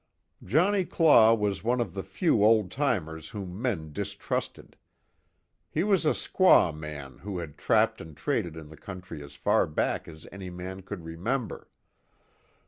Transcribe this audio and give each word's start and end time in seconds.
Johnnie 0.43 0.83
Claw 0.85 1.35
was 1.35 1.63
one 1.63 1.79
of 1.79 1.93
the 1.93 2.01
few 2.01 2.43
old 2.43 2.71
timers 2.71 3.29
whom 3.29 3.61
men 3.61 3.93
distrusted. 3.93 4.75
He 5.69 5.83
was 5.83 6.07
a 6.07 6.15
squaw 6.15 6.75
man 6.75 7.19
who 7.19 7.37
had 7.37 7.55
trapped 7.55 8.01
and 8.01 8.17
traded 8.17 8.57
in 8.57 8.69
the 8.69 8.77
country 8.77 9.21
as 9.21 9.35
far 9.35 9.67
back 9.67 10.07
as 10.07 10.25
any 10.31 10.49
man 10.49 10.81
could 10.81 11.03
remember. 11.05 11.69